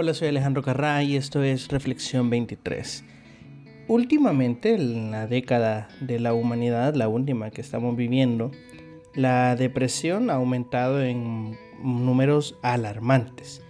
[0.00, 3.02] Hola, soy Alejandro Carrá y esto es Reflexión 23.
[3.88, 8.52] Últimamente, en la década de la humanidad, la última que estamos viviendo,
[9.16, 13.60] la depresión ha aumentado en números alarmantes.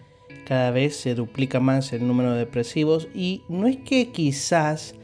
[0.45, 4.97] Cada vez se duplica más el número de depresivos y no es que quizás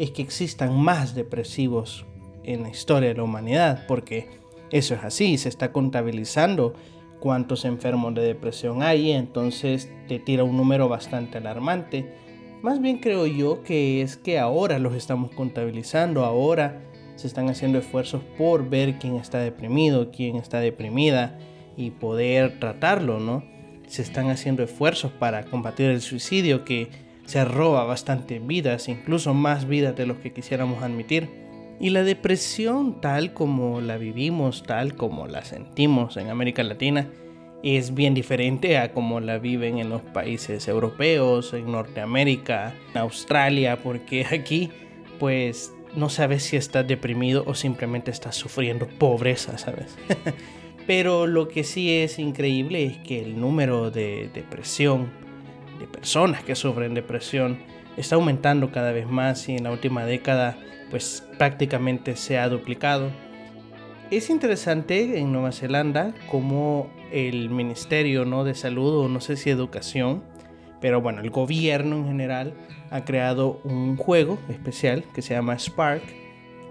[0.00, 2.06] es que existan más depresivos
[2.42, 4.30] en la historia de la humanidad, porque
[4.72, 6.74] eso es así, se está contabilizando
[7.22, 12.12] cuántos enfermos de depresión hay, entonces te tira un número bastante alarmante.
[12.62, 16.82] Más bien creo yo que es que ahora los estamos contabilizando, ahora
[17.14, 21.38] se están haciendo esfuerzos por ver quién está deprimido, quién está deprimida
[21.76, 23.44] y poder tratarlo, ¿no?
[23.86, 26.88] Se están haciendo esfuerzos para combatir el suicidio que
[27.24, 31.30] se roba bastante vidas, incluso más vidas de los que quisiéramos admitir.
[31.82, 37.08] Y la depresión tal como la vivimos, tal como la sentimos en América Latina,
[37.64, 43.82] es bien diferente a como la viven en los países europeos, en Norteamérica, en Australia,
[43.82, 44.70] porque aquí
[45.18, 49.98] pues no sabes si estás deprimido o simplemente estás sufriendo pobreza, ¿sabes?
[50.86, 55.10] Pero lo que sí es increíble es que el número de depresión,
[55.80, 57.58] de personas que sufren depresión,
[57.96, 60.56] está aumentando cada vez más y en la última década
[60.90, 63.10] pues prácticamente se ha duplicado.
[64.10, 68.44] Es interesante en Nueva Zelanda cómo el Ministerio ¿no?
[68.44, 70.22] de Salud o no sé si Educación,
[70.80, 72.54] pero bueno, el gobierno en general
[72.90, 76.02] ha creado un juego especial que se llama Spark,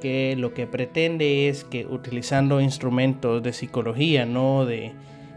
[0.01, 4.91] que lo que pretende es que utilizando instrumentos de psicología, no de,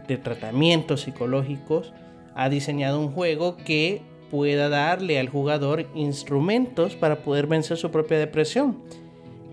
[0.07, 1.93] de tratamientos psicológicos,
[2.35, 8.17] ha diseñado un juego que pueda darle al jugador instrumentos para poder vencer su propia
[8.17, 8.77] depresión.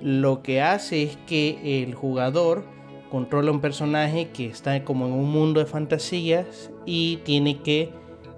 [0.01, 2.65] Lo que hace es que el jugador
[3.11, 7.91] controla un personaje que está como en un mundo de fantasías y tiene que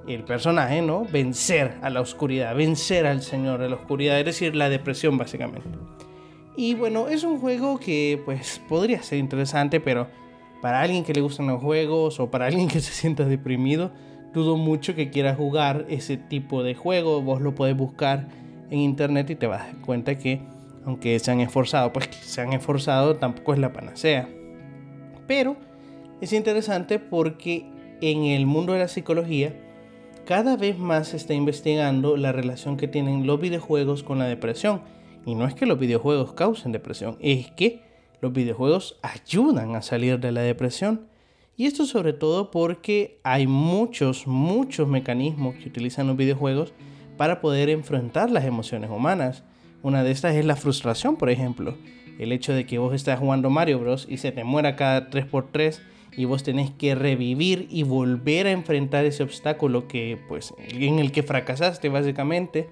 [0.07, 1.07] el personaje, ¿no?
[1.11, 5.69] Vencer a la oscuridad, vencer al Señor de la oscuridad, es decir, la depresión básicamente.
[6.57, 10.09] Y bueno, es un juego que pues podría ser interesante, pero
[10.61, 13.91] para alguien que le gustan los juegos o para alguien que se sienta deprimido,
[14.35, 17.23] dudo mucho que quiera jugar ese tipo de juego.
[17.23, 18.29] Vos lo podés buscar
[18.71, 20.43] en internet y te vas a dar cuenta que
[20.85, 24.29] aunque se han esforzado, pues se han esforzado, tampoco es la panacea.
[25.27, 25.57] Pero
[26.21, 27.67] es interesante porque
[28.01, 29.55] en el mundo de la psicología
[30.27, 34.83] cada vez más se está investigando la relación que tienen los videojuegos con la depresión.
[35.27, 37.83] Y no es que los videojuegos causen depresión, es que
[38.21, 41.07] los videojuegos ayudan a salir de la depresión.
[41.57, 46.73] Y esto sobre todo porque hay muchos, muchos mecanismos que utilizan los videojuegos
[47.17, 49.45] para poder enfrentar las emociones humanas.
[49.83, 51.77] Una de estas es la frustración, por ejemplo.
[52.19, 54.07] El hecho de que vos estás jugando Mario Bros.
[54.09, 55.81] y se te muera cada 3x3
[56.17, 61.13] y vos tenés que revivir y volver a enfrentar ese obstáculo que, pues, en el
[61.13, 62.69] que fracasaste básicamente.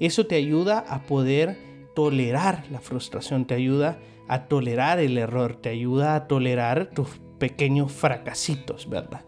[0.00, 1.56] Eso te ayuda a poder
[1.94, 7.08] tolerar la frustración, te ayuda a tolerar el error, te ayuda a tolerar tus
[7.44, 9.20] pequeños fracasitos, ¿verdad?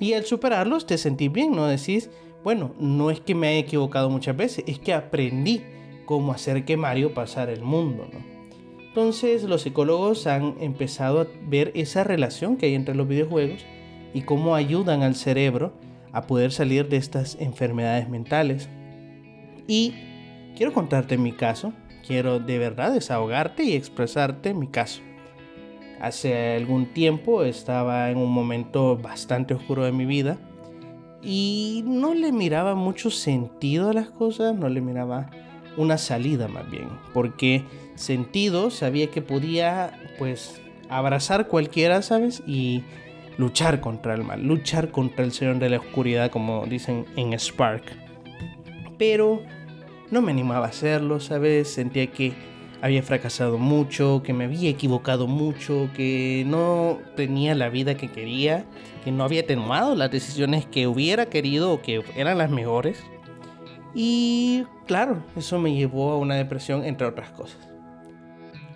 [0.00, 1.68] Y al superarlos te sentís bien, ¿no?
[1.68, 2.10] Decís,
[2.42, 5.62] bueno, no es que me haya equivocado muchas veces, es que aprendí
[6.04, 8.18] cómo hacer que Mario pasara el mundo, ¿no?
[8.88, 13.64] Entonces los psicólogos han empezado a ver esa relación que hay entre los videojuegos
[14.14, 15.72] y cómo ayudan al cerebro
[16.10, 18.68] a poder salir de estas enfermedades mentales.
[19.68, 19.94] Y
[20.56, 21.72] quiero contarte mi caso,
[22.04, 25.02] quiero de verdad desahogarte y expresarte mi caso.
[26.00, 30.38] Hace algún tiempo estaba en un momento bastante oscuro de mi vida
[31.22, 35.30] y no le miraba mucho sentido a las cosas, no le miraba
[35.76, 42.42] una salida más bien, porque sentido sabía que podía pues abrazar cualquiera, ¿sabes?
[42.46, 42.82] Y
[43.36, 47.84] luchar contra el mal, luchar contra el Señor de la Oscuridad, como dicen en Spark.
[48.98, 49.42] Pero
[50.10, 51.68] no me animaba a hacerlo, ¿sabes?
[51.68, 52.32] Sentía que
[52.82, 58.64] había fracasado mucho, que me había equivocado mucho, que no tenía la vida que quería,
[59.04, 63.02] que no había tomado las decisiones que hubiera querido o que eran las mejores.
[63.94, 67.58] Y claro, eso me llevó a una depresión, entre otras cosas.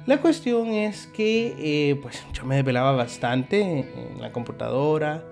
[0.07, 5.25] La cuestión es que eh, pues yo me desvelaba bastante en la computadora.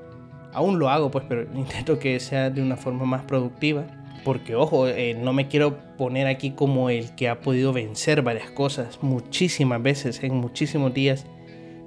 [0.55, 3.85] Aún lo hago, pues, pero intento que sea de una forma más productiva.
[4.25, 8.51] Porque, ojo, eh, no me quiero poner aquí como el que ha podido vencer varias
[8.51, 8.99] cosas.
[9.03, 11.27] Muchísimas veces, en muchísimos días,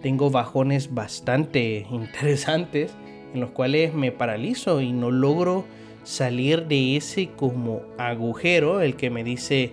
[0.01, 2.94] tengo bajones bastante interesantes
[3.33, 5.66] en los cuales me paralizo y no logro
[6.04, 9.72] salir de ese como agujero, el que me dice,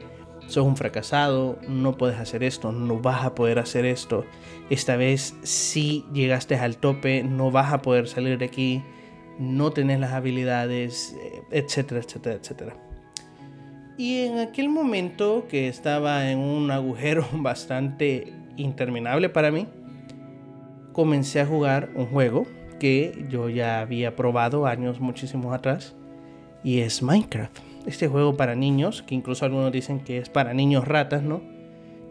[0.48, 4.24] sos un fracasado, no puedes hacer esto, no vas a poder hacer esto.
[4.70, 8.82] Esta vez si llegaste al tope, no vas a poder salir de aquí
[9.42, 12.76] no tenés las habilidades, eh, etcétera, etcétera, etcétera.
[13.98, 19.66] Y en aquel momento que estaba en un agujero bastante interminable para mí,
[20.92, 22.46] comencé a jugar un juego
[22.78, 25.94] que yo ya había probado años muchísimos atrás
[26.64, 27.58] y es Minecraft.
[27.86, 31.42] Este juego para niños, que incluso algunos dicen que es para niños ratas, ¿no?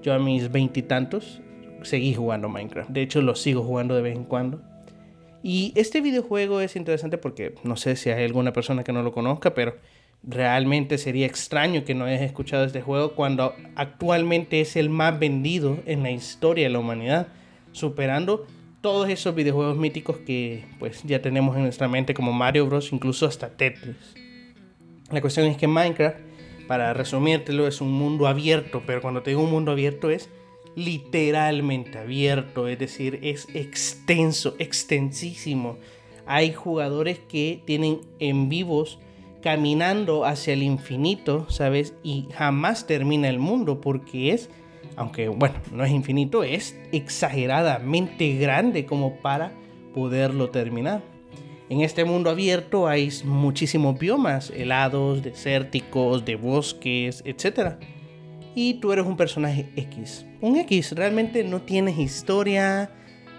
[0.01, 1.41] Yo a mis veintitantos
[1.83, 2.89] seguí jugando Minecraft.
[2.89, 4.61] De hecho, lo sigo jugando de vez en cuando.
[5.43, 9.11] Y este videojuego es interesante porque no sé si hay alguna persona que no lo
[9.11, 9.75] conozca, pero
[10.23, 15.79] realmente sería extraño que no hayas escuchado este juego cuando actualmente es el más vendido
[15.85, 17.27] en la historia de la humanidad,
[17.71, 18.45] superando
[18.81, 23.25] todos esos videojuegos míticos que pues ya tenemos en nuestra mente como Mario Bros, incluso
[23.25, 24.15] hasta Tetris.
[25.11, 26.17] La cuestión es que Minecraft,
[26.67, 30.29] para resumírtelo, es un mundo abierto, pero cuando te digo un mundo abierto es
[30.75, 35.77] literalmente abierto, es decir, es extenso, extensísimo.
[36.25, 38.99] Hay jugadores que tienen en vivos
[39.41, 41.93] caminando hacia el infinito, ¿sabes?
[42.03, 44.49] Y jamás termina el mundo porque es,
[44.95, 49.51] aunque bueno, no es infinito, es exageradamente grande como para
[49.93, 51.01] poderlo terminar.
[51.69, 57.77] En este mundo abierto hay muchísimos biomas, helados, desérticos, de bosques, etc.
[58.55, 60.25] Y tú eres un personaje X.
[60.41, 62.91] Un X, realmente no tienes historia,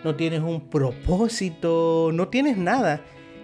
[0.05, 3.03] no tienes un propósito, no tienes nada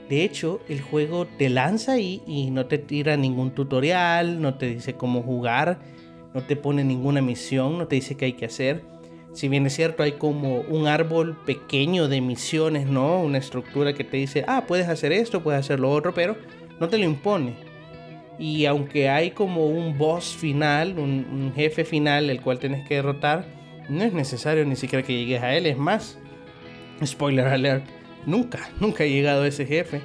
[0.09, 4.67] de hecho, el juego te lanza ahí y no te tira ningún tutorial, no te
[4.67, 5.81] dice cómo jugar,
[6.33, 8.83] no te pone ninguna misión, no te dice qué hay que hacer.
[9.35, 13.21] Si bien es cierto, hay como un árbol pequeño de misiones, ¿no?
[13.21, 16.37] Una estructura que te dice, ah, puedes hacer esto, puedes hacer lo otro, pero
[16.81, 17.55] no te lo impone.
[18.39, 23.47] Y aunque hay como un boss final, un, jefe final, el cual tienes que derrotar,
[23.89, 25.67] no es necesario ni siquiera que llegues a él.
[25.67, 26.19] Es más,
[27.05, 27.85] spoiler alert,
[28.27, 30.03] Nunca, nunca he llegado a ese jefe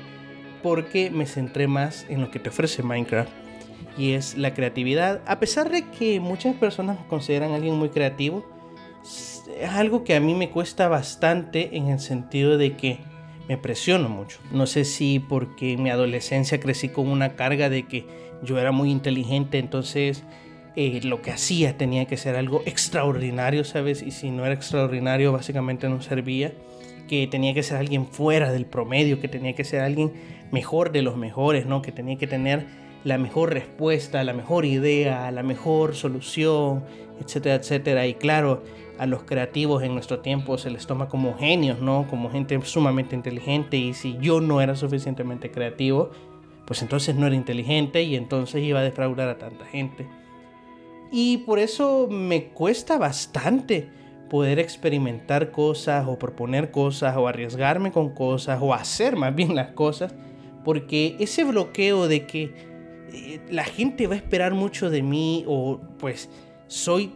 [0.62, 3.30] porque me centré más en lo que te ofrece Minecraft
[3.98, 5.22] y es la creatividad.
[5.28, 8.46] A pesar de que muchas personas me consideran alguien muy creativo,
[9.04, 13.00] es algo que a mí me cuesta bastante en el sentido de que
[13.48, 14.40] me presiono mucho.
[14.52, 18.06] No sé si porque en mi adolescencia crecí con una carga de que
[18.44, 20.24] yo era muy inteligente, entonces
[20.76, 24.02] eh, lo que hacía tenía que ser algo extraordinario, ¿sabes?
[24.02, 26.54] Y si no era extraordinario, básicamente no servía
[27.08, 30.14] que tenía que ser alguien fuera del promedio, que tenía que ser alguien
[30.52, 31.82] mejor de los mejores, ¿no?
[31.82, 32.66] Que tenía que tener
[33.04, 36.84] la mejor respuesta, la mejor idea, la mejor solución,
[37.20, 38.08] etcétera, etcétera.
[38.08, 38.64] Y claro,
[38.98, 42.08] a los creativos en nuestro tiempo se les toma como genios, ¿no?
[42.10, 46.12] Como gente sumamente inteligente y si yo no era suficientemente creativo,
[46.66, 50.08] pues entonces no era inteligente y entonces iba a defraudar a tanta gente.
[51.12, 53.90] Y por eso me cuesta bastante
[54.30, 59.72] poder experimentar cosas o proponer cosas o arriesgarme con cosas o hacer más bien las
[59.74, 60.16] cosas,
[60.64, 62.56] porque ese bloqueo de que
[63.12, 66.30] eh, la gente va a esperar mucho de mí o pues
[66.68, 67.12] soy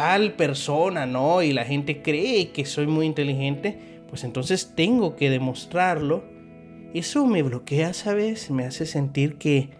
[0.00, 1.42] tal persona, ¿no?
[1.42, 3.78] Y la gente cree que soy muy inteligente,
[4.08, 6.24] pues entonces tengo que demostrarlo.
[6.94, 8.50] Eso me bloquea, ¿sabes?
[8.50, 9.70] Me hace sentir que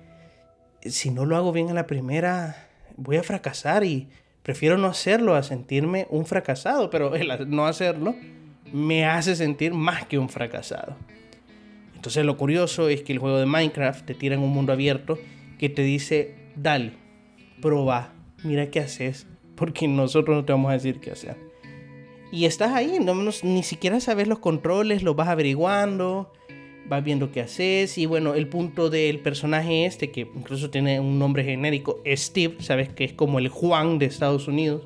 [0.82, 4.08] si no lo hago bien a la primera, voy a fracasar y
[4.48, 8.16] Prefiero no hacerlo a sentirme un fracasado, pero el no hacerlo
[8.72, 10.96] me hace sentir más que un fracasado.
[11.94, 15.18] Entonces lo curioso es que el juego de Minecraft te tira en un mundo abierto
[15.58, 16.92] que te dice, dale,
[17.60, 19.26] proba, mira qué haces,
[19.58, 21.36] porque nosotros no te vamos a decir qué hacer.
[22.30, 26.30] Y estás ahí, no, ni siquiera sabes los controles, los vas averiguando,
[26.86, 27.96] vas viendo qué haces.
[27.96, 32.90] Y bueno, el punto del personaje este, que incluso tiene un nombre genérico, Steve, sabes
[32.90, 34.82] que es como el Juan de Estados Unidos.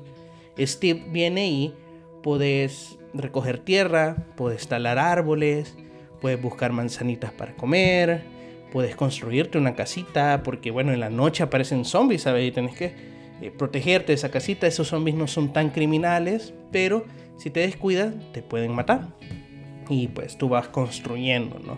[0.57, 1.73] Steve viene y
[2.21, 5.75] puedes recoger tierra, puedes talar árboles,
[6.21, 8.23] puedes buscar manzanitas para comer,
[8.71, 12.47] puedes construirte una casita, porque bueno, en la noche aparecen zombies, ¿sabes?
[12.47, 13.12] Y tienes que
[13.43, 14.67] eh, protegerte de esa casita.
[14.67, 17.05] Esos zombies no son tan criminales, pero
[17.37, 19.09] si te descuidas, te pueden matar.
[19.89, 21.77] Y pues tú vas construyendo, ¿no?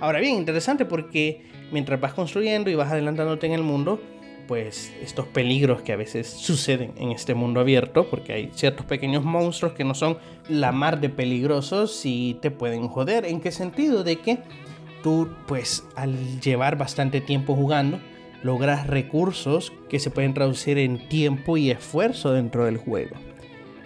[0.00, 1.42] Ahora bien, interesante porque
[1.72, 4.00] mientras vas construyendo y vas adelantándote en el mundo,
[4.46, 9.24] pues estos peligros que a veces suceden en este mundo abierto, porque hay ciertos pequeños
[9.24, 10.16] monstruos que no son
[10.48, 13.26] la mar de peligrosos y te pueden joder.
[13.26, 14.04] ¿En qué sentido?
[14.04, 14.38] De que
[15.02, 18.00] tú, pues al llevar bastante tiempo jugando,
[18.42, 23.16] logras recursos que se pueden traducir en tiempo y esfuerzo dentro del juego.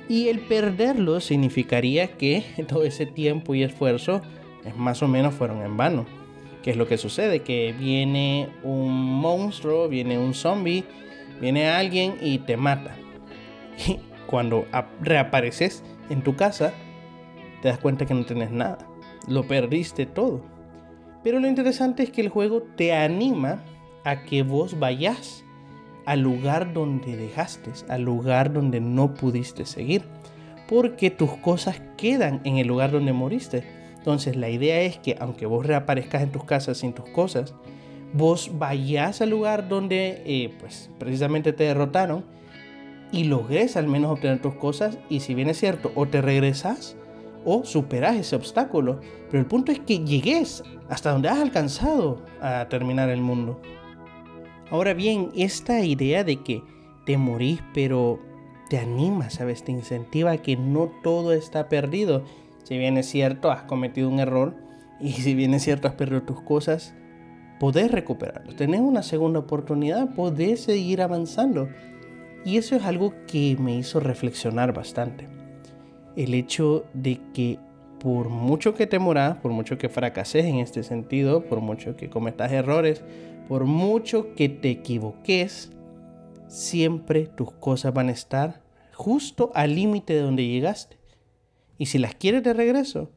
[0.09, 4.23] Y el perderlo significaría que todo ese tiempo y esfuerzo
[4.77, 6.07] más o menos fueron en vano.
[6.63, 7.41] ¿Qué es lo que sucede?
[7.41, 10.85] Que viene un monstruo, viene un zombie,
[11.41, 12.97] viene alguien y te mata.
[13.89, 14.67] Y cuando
[15.01, 16.73] reapareces en tu casa,
[17.63, 18.79] te das cuenta que no tienes nada.
[19.27, 20.43] Lo perdiste todo.
[21.25, 23.63] Pero lo interesante es que el juego te anima
[24.05, 25.45] a que vos vayas
[26.07, 30.03] al lugar donde dejaste, al lugar donde no pudiste seguir,
[30.69, 33.65] porque tus cosas quedan en el lugar donde moriste.
[33.99, 37.55] Entonces la idea es que aunque vos reaparezcas en tus casas sin tus cosas,
[38.13, 42.25] vos vayas al lugar donde eh, pues precisamente te derrotaron
[43.11, 46.97] y logres al menos obtener tus cosas y si bien es cierto o te regresas
[47.45, 52.67] o superas ese obstáculo pero el punto es que llegues hasta donde has alcanzado a
[52.69, 53.61] terminar el mundo
[54.73, 56.65] ahora bien esta idea de que
[57.07, 58.19] te morís pero
[58.69, 62.25] te anima sabes te incentiva a que no todo está perdido
[62.65, 64.57] si bien es cierto has cometido un error
[65.01, 66.95] y si bien es cierto has perdido tus cosas
[67.63, 71.69] podés recuperarlo, tenés una segunda oportunidad, podés seguir avanzando.
[72.45, 75.29] Y eso es algo que me hizo reflexionar bastante.
[76.17, 77.61] El hecho de que
[78.01, 82.11] por mucho que te moras, por mucho que fracases en este sentido, por mucho que
[82.11, 83.05] cometas errores,
[83.49, 85.71] por mucho que te equivoques,
[86.49, 88.63] siempre tus cosas van a estar
[88.95, 90.97] justo al límite de donde llegaste.
[91.79, 93.11] Y si las quieres de regreso,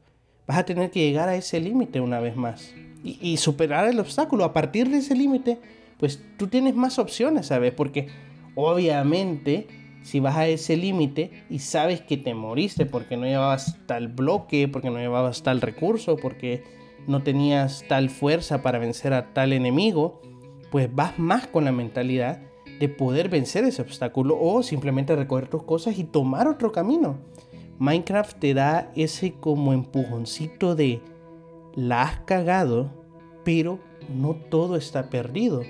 [0.46, 4.44] vas a tener que llegar a ese límite una vez más y, superar el obstáculo.
[4.44, 5.58] A partir de ese límite,
[5.98, 7.72] pues tú tienes más opciones, ¿sabes?
[7.72, 8.08] Porque
[8.54, 9.68] obviamente
[10.02, 14.68] si vas a ese límite y sabes que te moriste porque no llevabas tal bloque,
[14.68, 16.64] porque no llevabas tal recurso, porque
[17.06, 20.20] no tenías tal fuerza para vencer a tal enemigo,
[20.70, 22.42] pues vas más con la mentalidad
[22.80, 27.18] de poder vencer ese obstáculo o simplemente recoger tus cosas y tomar otro camino.
[27.78, 31.00] Minecraft te da ese como empujoncito de
[31.74, 32.90] la has cagado,
[33.44, 33.78] pero
[34.14, 35.62] no todo está perdido.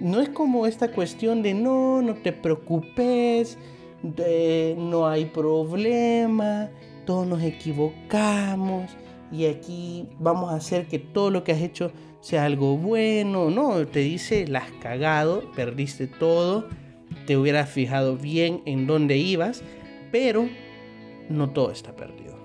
[0.00, 3.58] No es como esta cuestión de no, no te preocupes,
[4.76, 6.70] no hay problema,
[7.06, 8.90] todos nos equivocamos
[9.34, 13.50] y aquí vamos a hacer que todo lo que has hecho sea algo bueno.
[13.50, 16.68] No, te dice, la cagado, perdiste todo,
[17.26, 19.64] te hubieras fijado bien en dónde ibas,
[20.12, 20.48] pero
[21.28, 22.38] no todo está perdido.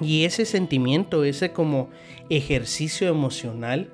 [0.00, 1.88] Y ese sentimiento, ese como
[2.30, 3.90] ejercicio emocional,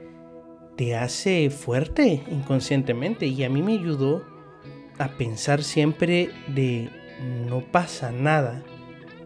[0.76, 3.26] te hace fuerte inconscientemente.
[3.26, 4.24] Y a mí me ayudó
[4.98, 6.88] a pensar siempre de
[7.48, 8.62] no pasa nada.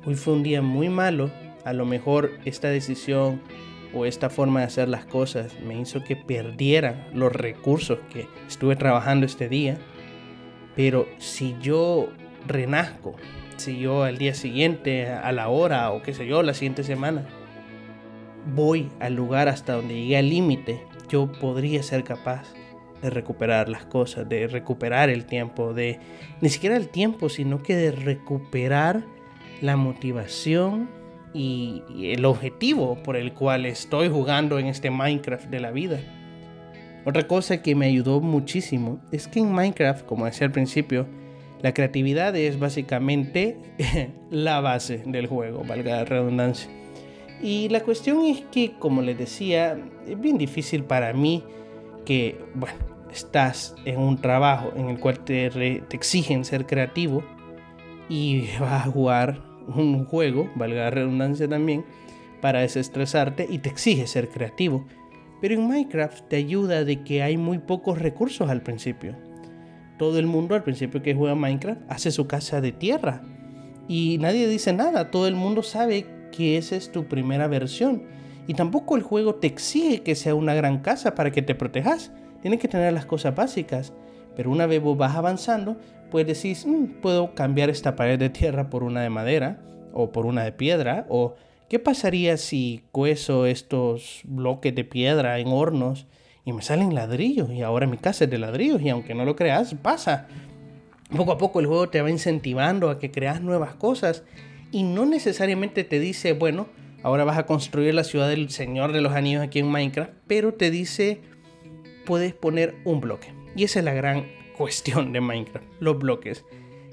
[0.04, 1.30] Hoy fue un día muy malo.
[1.64, 3.40] A lo mejor esta decisión
[3.94, 8.76] o esta forma de hacer las cosas me hizo que perdiera los recursos que estuve
[8.76, 9.78] trabajando este día.
[10.76, 12.08] Pero si yo
[12.46, 13.16] renazco,
[13.56, 17.26] si yo al día siguiente, a la hora o qué sé yo, la siguiente semana,
[18.54, 22.52] voy al lugar hasta donde llegué al límite, yo podría ser capaz
[23.02, 25.98] de recuperar las cosas, de recuperar el tiempo, de
[26.40, 29.04] ni siquiera el tiempo, sino que de recuperar
[29.60, 30.88] la motivación
[31.34, 36.00] y, el objetivo por el cual estoy jugando en este Minecraft de la vida.
[37.04, 41.06] Otra cosa que me ayudó muchísimo es que en Minecraft, como decía al principio,
[41.62, 43.56] la creatividad es básicamente
[44.30, 46.70] la base del juego, valga la redundancia.
[47.40, 51.44] Y la cuestión es que, como les decía, es bien difícil para mí
[52.04, 52.78] que, bueno,
[53.12, 57.22] estás en un trabajo en el cual te, te exigen ser creativo
[58.08, 61.84] y vas a jugar un juego, valga la redundancia también,
[62.40, 64.86] para desestresarte y te exige ser creativo.
[65.40, 69.16] Pero en Minecraft te ayuda de que hay muy pocos recursos al principio
[69.98, 73.22] todo el mundo al principio que juega Minecraft hace su casa de tierra.
[73.88, 78.04] Y nadie dice nada, todo el mundo sabe que esa es tu primera versión.
[78.46, 82.12] Y tampoco el juego te exige que sea una gran casa para que te protejas.
[82.40, 83.92] Tienes que tener las cosas básicas.
[84.36, 85.78] Pero una vez vos vas avanzando,
[86.10, 89.60] pues decís, mm, puedo cambiar esta pared de tierra por una de madera
[89.92, 91.06] o por una de piedra.
[91.08, 91.34] O
[91.68, 96.06] qué pasaría si cueso estos bloques de piedra en hornos
[96.44, 99.36] y me salen ladrillos y ahora mi casa es de ladrillos y aunque no lo
[99.36, 100.28] creas, pasa.
[101.14, 104.24] Poco a poco el juego te va incentivando a que creas nuevas cosas
[104.70, 106.66] y no necesariamente te dice, bueno,
[107.02, 110.54] ahora vas a construir la ciudad del Señor de los Anillos aquí en Minecraft, pero
[110.54, 111.20] te dice,
[112.04, 113.32] puedes poner un bloque.
[113.56, 114.26] Y esa es la gran
[114.58, 116.44] cuestión de Minecraft, los bloques.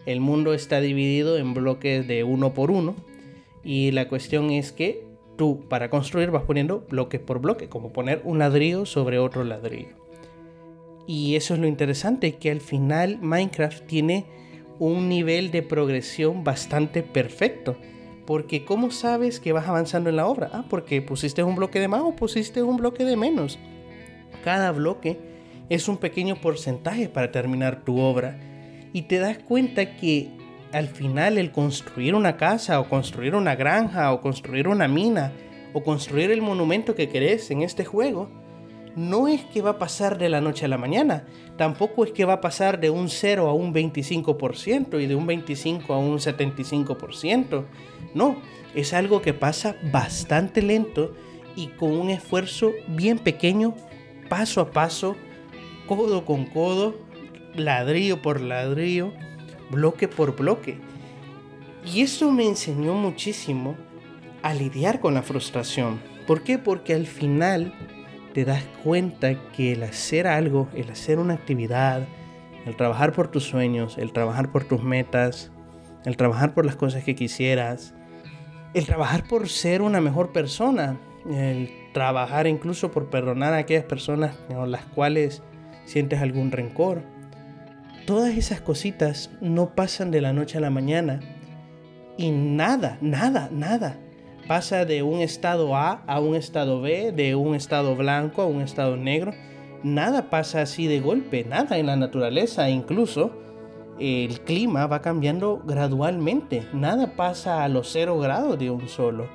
[0.05, 2.95] El mundo está dividido en bloques de uno por uno
[3.63, 5.03] y la cuestión es que
[5.35, 9.95] tú para construir vas poniendo bloque por bloque, como poner un ladrillo sobre otro ladrillo.
[11.07, 14.25] Y eso es lo interesante, que al final Minecraft tiene
[14.77, 17.75] un nivel de progresión bastante perfecto.
[18.25, 20.49] Porque ¿cómo sabes que vas avanzando en la obra?
[20.51, 23.59] Ah, porque pusiste un bloque de más o pusiste un bloque de menos.
[24.43, 25.34] Cada bloque
[25.69, 28.39] es un pequeño porcentaje para terminar tu obra.
[28.93, 30.29] Y te das cuenta que
[30.71, 35.31] al final el construir una casa o construir una granja o construir una mina
[35.73, 38.29] o construir el monumento que querés en este juego,
[38.95, 41.25] no es que va a pasar de la noche a la mañana,
[41.57, 45.27] tampoco es que va a pasar de un 0 a un 25% y de un
[45.27, 47.65] 25 a un 75%.
[48.13, 48.37] No,
[48.73, 51.13] es algo que pasa bastante lento
[51.57, 53.75] y con un esfuerzo bien pequeño,
[54.29, 55.15] paso a paso,
[55.87, 56.95] codo con codo,
[57.55, 59.13] ladrillo por ladrillo,
[59.69, 60.77] bloque por bloque.
[61.85, 63.75] Y eso me enseñó muchísimo
[64.41, 65.99] a lidiar con la frustración.
[66.27, 66.57] ¿Por qué?
[66.57, 67.73] Porque al final
[68.33, 72.07] te das cuenta que el hacer algo, el hacer una actividad,
[72.65, 75.51] el trabajar por tus sueños, el trabajar por tus metas,
[76.03, 77.93] el trabajar por las cosas que quisieras,
[78.73, 80.99] el trabajar por ser una mejor persona,
[81.29, 85.43] el trabajar incluso por perdonar a aquellas personas con las cuales
[85.85, 87.03] sientes algún rencor.
[88.05, 91.21] Todas esas cositas no pasan de la noche a la mañana
[92.17, 93.97] y nada, nada, nada
[94.47, 98.61] pasa de un estado A a un estado B, de un estado blanco a un
[98.61, 99.33] estado negro.
[99.83, 103.31] Nada pasa así de golpe, nada en la naturaleza, incluso
[103.99, 106.63] el clima va cambiando gradualmente.
[106.73, 109.27] Nada pasa a los cero grados de un solo,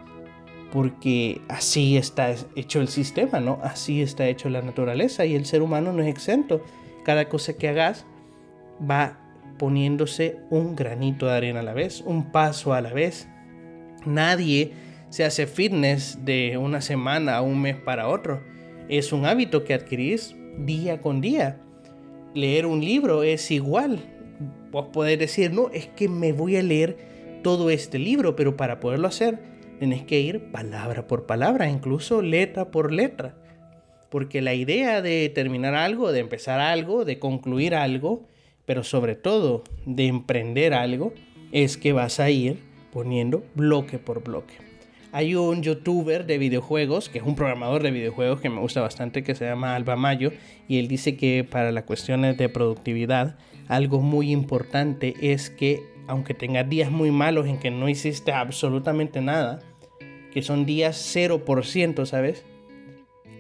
[0.73, 3.59] porque así está hecho el sistema, ¿no?
[3.63, 6.63] Así está hecho la naturaleza y el ser humano no es exento.
[7.05, 8.07] Cada cosa que hagas
[8.89, 9.19] va
[9.59, 13.29] poniéndose un granito de arena a la vez, un paso a la vez.
[14.07, 14.73] Nadie
[15.11, 18.43] se hace fitness de una semana a un mes para otro.
[18.89, 21.61] Es un hábito que adquirís día con día.
[22.33, 23.99] Leer un libro es igual.
[24.71, 26.97] Vos podés decir, no, es que me voy a leer
[27.43, 29.50] todo este libro, pero para poderlo hacer
[29.81, 33.35] tenés que ir palabra por palabra, incluso letra por letra.
[34.11, 38.27] Porque la idea de terminar algo, de empezar algo, de concluir algo,
[38.67, 41.15] pero sobre todo de emprender algo,
[41.51, 42.59] es que vas a ir
[42.93, 44.55] poniendo bloque por bloque.
[45.13, 49.23] Hay un youtuber de videojuegos, que es un programador de videojuegos que me gusta bastante,
[49.23, 50.31] que se llama Alba Mayo,
[50.69, 56.35] y él dice que para las cuestiones de productividad, algo muy importante es que aunque
[56.35, 59.61] tengas días muy malos en que no hiciste absolutamente nada,
[60.33, 62.45] que son días 0%, ¿sabes?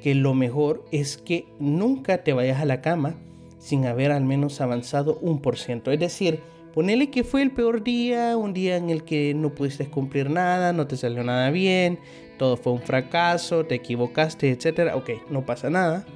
[0.03, 3.17] Que lo mejor es que nunca te vayas a la cama
[3.59, 5.93] sin haber al menos avanzado un por ciento.
[5.93, 6.41] Es decir,
[6.75, 10.73] Ponele que fue el peor día, un día en el que no pudiste cumplir nada,
[10.73, 11.99] no te salió nada bien,
[12.39, 14.93] todo fue un fracaso, te equivocaste, etc.
[14.95, 16.07] Ok, no pasa nada.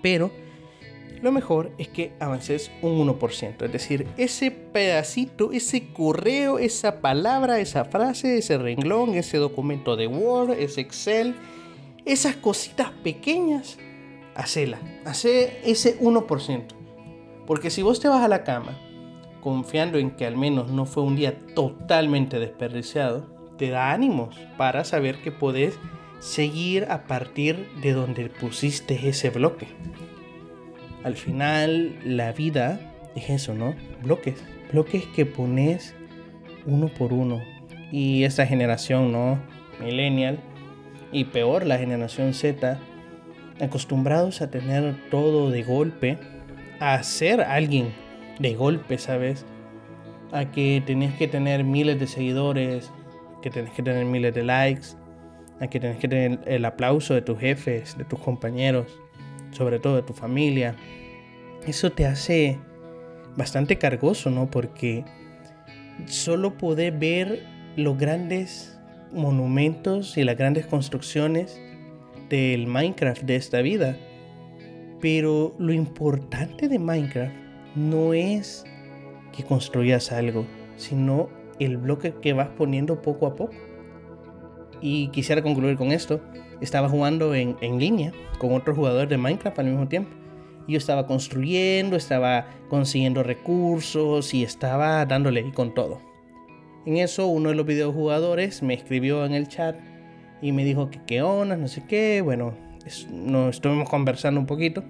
[0.00, 0.30] Pero
[1.22, 3.64] lo mejor es que avances un 1%.
[3.64, 10.08] Es decir, ese pedacito, ese correo, esa palabra, esa frase, ese renglón, ese documento de
[10.08, 11.36] Word, ese Excel,
[12.04, 13.78] esas cositas pequeñas,
[14.34, 14.80] hacela.
[15.04, 16.64] Hace ese 1%.
[17.46, 18.76] Porque si vos te vas a la cama
[19.40, 23.26] confiando en que al menos no fue un día totalmente desperdiciado,
[23.58, 25.78] te da ánimos para saber que puedes
[26.18, 29.68] seguir a partir de donde pusiste ese bloque.
[31.04, 32.80] Al final, la vida
[33.16, 33.74] es eso, ¿no?
[34.02, 34.42] Bloques.
[34.72, 35.94] Bloques que pones
[36.66, 37.42] uno por uno.
[37.90, 39.38] Y esta generación, ¿no?
[39.80, 40.38] Millennial.
[41.10, 42.78] Y peor, la generación Z.
[43.60, 46.18] Acostumbrados a tener todo de golpe.
[46.78, 47.92] A ser alguien
[48.38, 49.44] de golpe, ¿sabes?
[50.30, 52.90] A que tenés que tener miles de seguidores,
[53.42, 54.88] que tenés que tener miles de likes,
[55.60, 59.01] a que tenés que tener el aplauso de tus jefes, de tus compañeros,
[59.52, 60.76] sobre todo de tu familia.
[61.66, 62.58] Eso te hace
[63.36, 64.50] bastante cargoso, ¿no?
[64.50, 65.04] Porque
[66.06, 67.44] solo podés ver
[67.76, 68.78] los grandes
[69.12, 71.60] monumentos y las grandes construcciones
[72.28, 73.96] del Minecraft de esta vida.
[75.00, 77.34] Pero lo importante de Minecraft
[77.74, 78.64] no es
[79.36, 83.54] que construyas algo, sino el bloque que vas poniendo poco a poco.
[84.80, 86.20] Y quisiera concluir con esto.
[86.62, 90.10] Estaba jugando en, línea con otro jugador de Minecraft al mismo tiempo.
[90.68, 96.00] Yo estaba construyendo, estaba consiguiendo recursos y estaba dándole con todo.
[96.86, 99.76] En eso uno de los videojugadores me escribió en el chat
[100.40, 102.20] y me dijo que qué onda, no sé qué.
[102.22, 102.54] Bueno,
[103.10, 104.84] nos estuvimos conversando un poquito.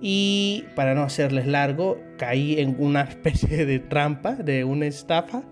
[0.00, 5.42] Y para no hacerles largo, caí en una especie de trampa, de una estafa.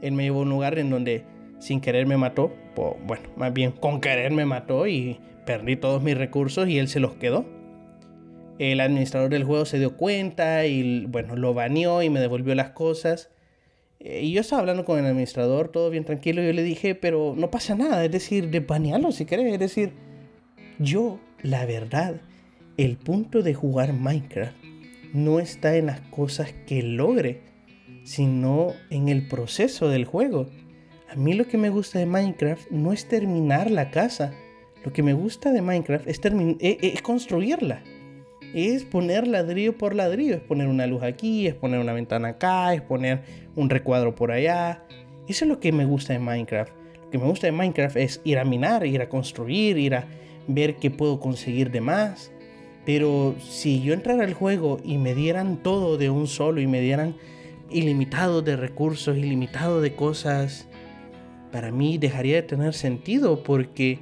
[0.00, 1.26] Él me llevó a un lugar en donde
[1.58, 2.54] sin querer me mató.
[2.74, 7.00] Bueno, más bien con querer me mató y perdí todos mis recursos y él se
[7.00, 7.44] los quedó.
[8.58, 12.70] El administrador del juego se dio cuenta y bueno, lo baneó y me devolvió las
[12.70, 13.30] cosas.
[14.00, 16.94] Eh, y yo estaba hablando con el administrador, todo bien tranquilo, y yo le dije,
[16.94, 19.92] pero no pasa nada, es decir, de banearlo si querés, es decir,
[20.78, 22.20] yo, la verdad,
[22.76, 24.56] el punto de jugar Minecraft
[25.12, 27.42] no está en las cosas que logre,
[28.04, 30.48] sino en el proceso del juego.
[31.12, 34.32] A mí lo que me gusta de Minecraft no es terminar la casa.
[34.82, 37.82] Lo que me gusta de Minecraft es, e, e, es construirla.
[38.54, 40.36] Es poner ladrillo por ladrillo.
[40.36, 43.20] Es poner una luz aquí, es poner una ventana acá, es poner
[43.56, 44.84] un recuadro por allá.
[45.28, 46.72] Eso es lo que me gusta de Minecraft.
[47.04, 50.06] Lo que me gusta de Minecraft es ir a minar, ir a construir, ir a
[50.48, 52.32] ver qué puedo conseguir de más.
[52.86, 56.80] Pero si yo entrara al juego y me dieran todo de un solo y me
[56.80, 57.16] dieran
[57.68, 60.68] ilimitado de recursos, ilimitado de cosas,
[61.52, 63.98] para mí dejaría de tener sentido porque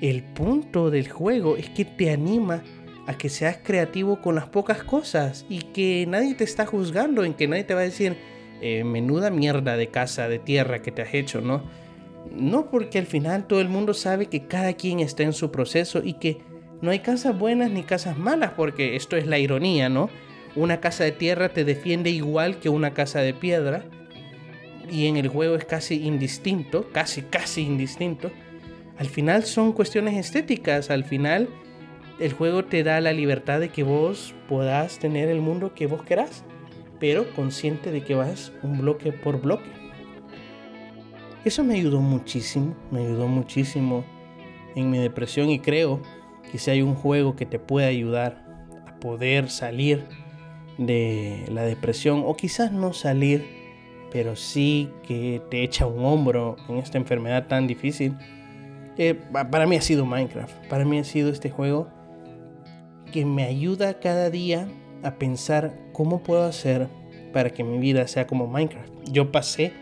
[0.00, 2.62] el punto del juego es que te anima
[3.06, 7.34] a que seas creativo con las pocas cosas y que nadie te está juzgando, en
[7.34, 8.16] que nadie te va a decir,
[8.60, 11.62] eh, menuda mierda de casa, de tierra que te has hecho, ¿no?
[12.30, 16.02] No porque al final todo el mundo sabe que cada quien está en su proceso
[16.04, 16.38] y que
[16.82, 20.10] no hay casas buenas ni casas malas, porque esto es la ironía, ¿no?
[20.54, 23.84] Una casa de tierra te defiende igual que una casa de piedra
[24.90, 28.30] y en el juego es casi indistinto, casi, casi indistinto.
[28.98, 31.48] Al final son cuestiones estéticas, al final
[32.18, 36.02] el juego te da la libertad de que vos puedas tener el mundo que vos
[36.02, 36.44] querás,
[36.98, 39.70] pero consciente de que vas un bloque por bloque.
[41.44, 44.04] Eso me ayudó muchísimo, me ayudó muchísimo
[44.74, 46.02] en mi depresión y creo
[46.50, 48.44] que si hay un juego que te puede ayudar
[48.86, 50.04] a poder salir
[50.78, 53.57] de la depresión o quizás no salir,
[54.10, 58.16] pero sí que te echa un hombro en esta enfermedad tan difícil.
[58.96, 59.14] Eh,
[59.50, 61.88] para mí ha sido Minecraft, para mí ha sido este juego
[63.12, 64.68] que me ayuda cada día
[65.02, 66.88] a pensar cómo puedo hacer
[67.32, 68.92] para que mi vida sea como Minecraft.
[69.10, 69.72] Yo pasé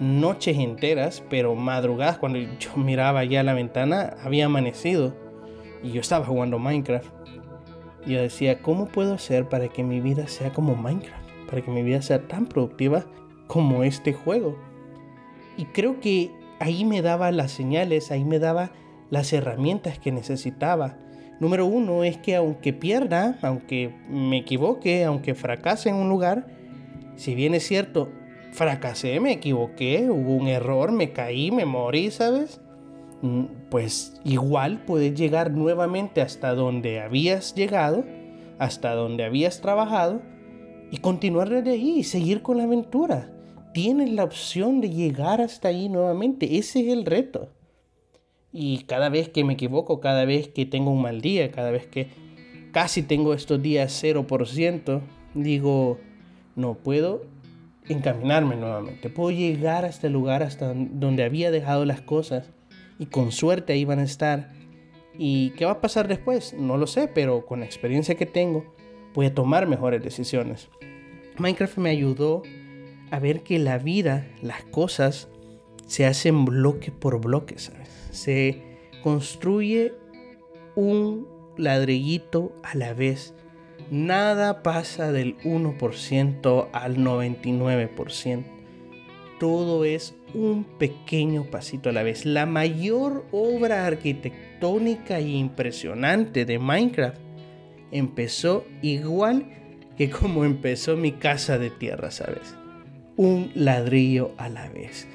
[0.00, 5.14] noches enteras, pero madrugadas, cuando yo miraba ya la ventana, había amanecido
[5.82, 7.08] y yo estaba jugando Minecraft.
[8.06, 11.28] Yo decía, ¿cómo puedo hacer para que mi vida sea como Minecraft?
[11.48, 13.04] Para que mi vida sea tan productiva
[13.48, 14.56] como este juego.
[15.56, 16.30] Y creo que
[16.60, 18.70] ahí me daba las señales, ahí me daba
[19.10, 20.96] las herramientas que necesitaba.
[21.40, 26.46] Número uno es que aunque pierda, aunque me equivoque, aunque fracase en un lugar,
[27.16, 28.10] si bien es cierto,
[28.52, 32.60] fracasé, me equivoqué, hubo un error, me caí, me morí, ¿sabes?
[33.22, 38.04] Mm, pues igual puedes llegar nuevamente hasta donde habías llegado,
[38.58, 40.22] hasta donde habías trabajado
[40.90, 43.30] y continuar desde ahí y seguir con la aventura
[43.80, 46.58] tienes la opción de llegar hasta ahí nuevamente.
[46.58, 47.48] Ese es el reto.
[48.52, 51.86] Y cada vez que me equivoco, cada vez que tengo un mal día, cada vez
[51.86, 52.08] que
[52.72, 55.00] casi tengo estos días 0%,
[55.34, 55.98] digo,
[56.56, 57.22] no puedo
[57.88, 59.10] encaminarme nuevamente.
[59.10, 62.50] Puedo llegar hasta el lugar hasta donde había dejado las cosas
[62.98, 64.50] y con suerte ahí van a estar.
[65.16, 66.52] ¿Y qué va a pasar después?
[66.52, 68.74] No lo sé, pero con la experiencia que tengo
[69.14, 70.68] voy a tomar mejores decisiones.
[71.38, 72.42] Minecraft me ayudó
[73.10, 75.28] a ver que la vida, las cosas,
[75.86, 77.88] se hacen bloque por bloque, ¿sabes?
[78.10, 78.62] Se
[79.02, 79.94] construye
[80.74, 83.34] un ladrillito a la vez.
[83.90, 88.44] Nada pasa del 1% al 99%.
[89.40, 92.26] Todo es un pequeño pasito a la vez.
[92.26, 97.20] La mayor obra arquitectónica e impresionante de Minecraft
[97.92, 99.46] empezó igual
[99.96, 102.57] que como empezó mi casa de tierra, ¿sabes?
[103.18, 105.08] Un ladrillo a la vez.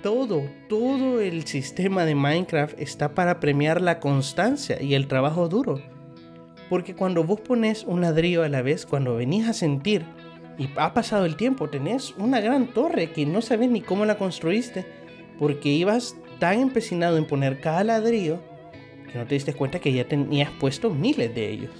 [0.00, 5.82] Todo, todo el sistema de Minecraft está para premiar la constancia y el trabajo duro.
[6.70, 10.04] Porque cuando vos pones un ladrillo a la vez, cuando venís a sentir
[10.56, 14.18] y ha pasado el tiempo, tenés una gran torre que no sabes ni cómo la
[14.18, 14.86] construiste,
[15.36, 18.40] porque ibas tan empecinado en poner cada ladrillo
[19.10, 21.72] que no te diste cuenta que ya tenías puesto miles de ellos.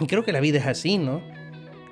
[0.00, 1.22] Y creo que la vida es así, ¿no?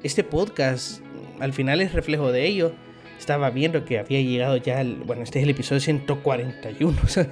[0.02, 1.00] Este podcast
[1.38, 2.72] al final es reflejo de ello
[3.18, 7.26] estaba viendo que había llegado ya, bueno, este es el episodio 141, o sea,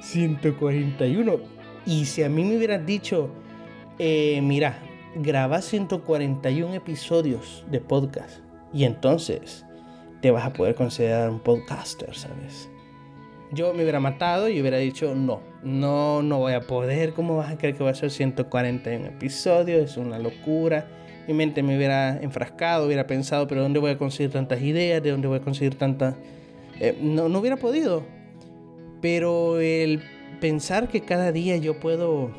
[0.00, 1.40] 141.
[1.84, 3.30] Y si a mí me hubieran dicho,
[3.98, 4.78] eh, mira,
[5.16, 8.40] graba 141 episodios de podcast
[8.72, 9.64] y entonces
[10.20, 12.68] te vas a poder considerar un podcaster, ¿sabes?
[13.52, 17.52] Yo me hubiera matado y hubiera dicho, no, no, no voy a poder, ¿cómo vas
[17.52, 19.90] a creer que va a ser 141 episodios?
[19.92, 20.88] Es una locura
[21.26, 25.02] mi mente me hubiera enfrascado, hubiera pensado, pero ¿dónde voy a conseguir tantas ideas?
[25.02, 26.14] ¿De dónde voy a conseguir tantas...?
[26.80, 28.04] Eh, no, no hubiera podido.
[29.00, 30.02] Pero el
[30.40, 32.30] pensar que cada día yo puedo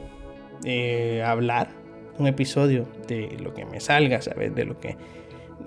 [0.63, 1.69] eh, hablar
[2.17, 4.53] un episodio de lo que me salga, ¿sabes?
[4.55, 4.95] De lo que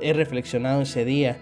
[0.00, 1.38] he reflexionado ese día,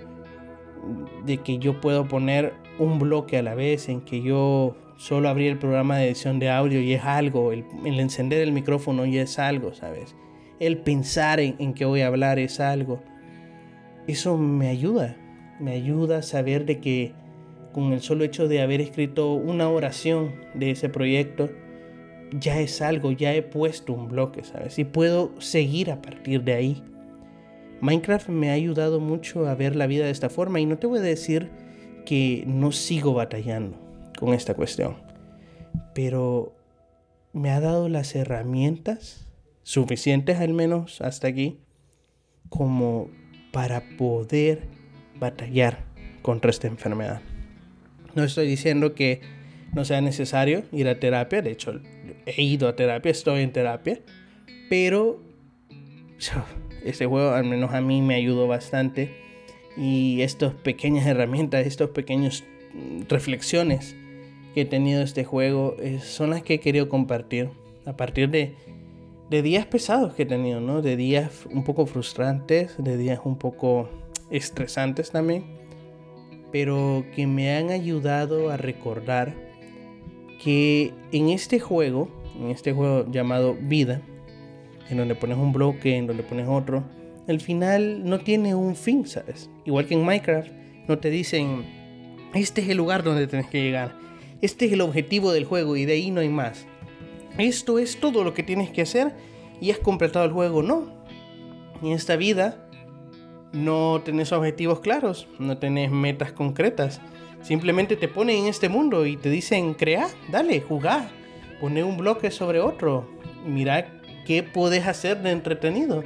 [1.25, 5.47] de que yo puedo poner un bloque a la vez, en que yo solo abrí
[5.47, 9.19] el programa de edición de audio y es algo, el, el encender el micrófono y
[9.19, 10.15] es algo, ¿sabes?
[10.61, 13.03] El pensar en, en qué voy a hablar es algo.
[14.07, 15.17] Eso me ayuda,
[15.61, 17.13] me ayuda a saber de que
[17.73, 21.51] con el solo hecho de haber escrito una oración de ese proyecto,
[22.33, 24.79] ya es algo, ya he puesto un bloque, ¿sabes?
[24.79, 26.83] Y puedo seguir a partir de ahí.
[27.81, 30.87] Minecraft me ha ayudado mucho a ver la vida de esta forma y no te
[30.87, 31.51] voy a decir
[32.05, 33.79] que no sigo batallando
[34.19, 34.97] con esta cuestión,
[35.95, 36.55] pero
[37.33, 39.28] me ha dado las herramientas
[39.69, 41.59] suficientes al menos hasta aquí
[42.49, 43.11] como
[43.53, 44.63] para poder
[45.21, 45.85] batallar
[46.23, 47.21] contra esta enfermedad.
[48.15, 49.21] No estoy diciendo que
[49.75, 51.83] no sea necesario ir a terapia, de hecho
[52.25, 54.01] he ido a terapia, estoy en terapia,
[54.71, 55.23] pero
[56.83, 59.11] este juego al menos a mí me ayudó bastante
[59.77, 63.95] y estas pequeñas herramientas, estas pequeñas mm, reflexiones
[64.55, 67.51] que he tenido este juego eh, son las que he querido compartir
[67.85, 68.55] a partir de,
[69.31, 70.83] de días pesados que he tenido, ¿no?
[70.83, 73.89] De días un poco frustrantes, de días un poco
[74.31, 75.45] estresantes también,
[76.53, 79.35] pero que me han ayudado a recordar
[80.43, 84.01] que en este juego, en este juego llamado Vida,
[84.89, 86.85] en donde pones un bloque, en donde pones otro,
[87.27, 89.51] el final no tiene un fin, ¿sabes?
[89.67, 90.51] Igual que en Minecraft,
[90.89, 91.65] no te dicen,
[92.33, 93.95] este es el lugar donde tienes que llegar,
[94.41, 96.67] este es el objetivo del juego y de ahí no hay más.
[97.39, 99.15] Esto es todo lo que tienes que hacer
[99.61, 100.89] y has completado el juego, no.
[101.83, 102.69] En esta vida
[103.53, 107.01] no tenés objetivos claros, no tenés metas concretas.
[107.41, 111.09] Simplemente te ponen en este mundo y te dicen, crea, dale, jugá,
[111.61, 113.09] pone un bloque sobre otro,
[113.47, 116.03] mira qué puedes hacer de entretenido.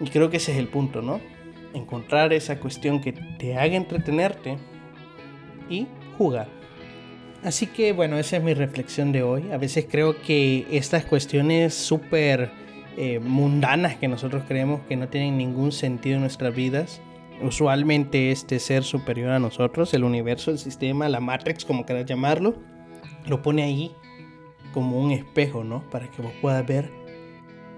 [0.00, 1.20] Y creo que ese es el punto, ¿no?
[1.74, 4.56] Encontrar esa cuestión que te haga entretenerte
[5.68, 6.57] y jugar.
[7.44, 9.50] Así que bueno, esa es mi reflexión de hoy.
[9.52, 12.50] A veces creo que estas cuestiones súper
[12.96, 17.00] eh, mundanas que nosotros creemos que no tienen ningún sentido en nuestras vidas,
[17.40, 22.56] usualmente este ser superior a nosotros, el universo, el sistema, la Matrix, como quieras llamarlo,
[23.26, 23.92] lo pone ahí
[24.72, 25.88] como un espejo, ¿no?
[25.90, 26.90] Para que vos puedas ver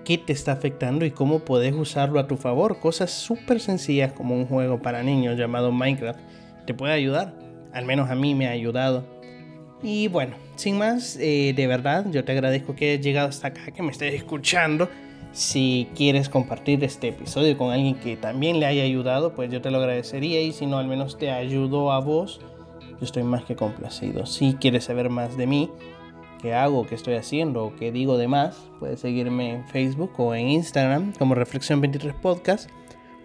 [0.05, 2.81] qué te está afectando y cómo puedes usarlo a tu favor.
[2.81, 6.19] Cosas súper sencillas como un juego para niños llamado Minecraft
[6.67, 7.35] te puede ayudar.
[7.73, 9.20] Al menos a mí me ha ayudado.
[9.83, 13.71] Y bueno, sin más, eh, de verdad, yo te agradezco que hayas llegado hasta acá,
[13.71, 14.89] que me estés escuchando.
[15.33, 19.71] Si quieres compartir este episodio con alguien que también le haya ayudado, pues yo te
[19.71, 20.43] lo agradecería.
[20.43, 22.41] Y si no, al menos te ayudó a vos,
[22.81, 24.27] yo estoy más que complacido.
[24.27, 25.71] Si quieres saber más de mí,
[26.43, 30.35] qué hago, qué estoy haciendo o qué digo de más, puedes seguirme en Facebook o
[30.35, 32.69] en Instagram como Reflexión 23 Podcast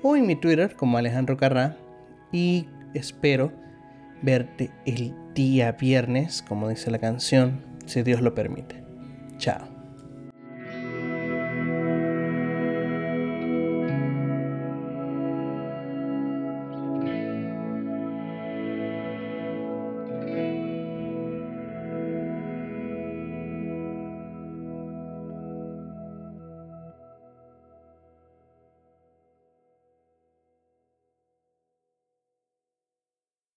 [0.03, 1.77] o en mi Twitter como Alejandro Carrá
[2.31, 3.51] y espero
[4.25, 8.83] verte el día viernes, como dice la canción, si Dios lo permite.
[9.37, 9.74] Chao.